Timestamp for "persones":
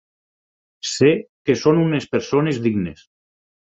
2.17-2.63